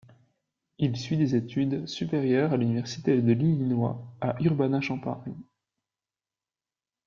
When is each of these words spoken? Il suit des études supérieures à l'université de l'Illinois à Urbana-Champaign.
Il 0.79 0.97
suit 0.97 1.15
des 1.19 1.35
études 1.35 1.85
supérieures 1.87 2.53
à 2.53 2.57
l'université 2.57 3.21
de 3.21 3.33
l'Illinois 3.33 4.03
à 4.19 4.35
Urbana-Champaign. 4.41 5.37